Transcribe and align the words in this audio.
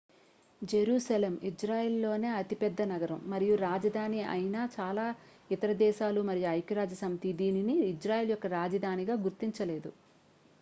Jerusalem 0.61 1.35
ఇజ్రాయెల్లోనే 1.49 2.29
అతిపెద్ద 2.37 2.81
నగరం 2.91 3.19
మరియు 3.25 3.55
రాజధాని 3.61 4.21
ఐనా 4.33 4.63
చాలా 4.73 5.05
ఇతర 5.49 5.71
దేశాలు 5.83 6.23
మరియు 6.23 6.49
ఐక్యరాజ్యసమితి 6.53 7.31
దీనిని 7.39 7.77
ఇజ్రాయెల్ 7.91 8.33
యొక్క 8.33 8.53
రాజధానిగా 8.57 9.17
గుర్తించలేదు 9.23 9.91